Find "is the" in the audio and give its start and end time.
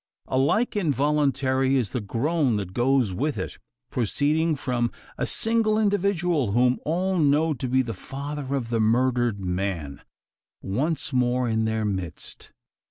1.75-2.01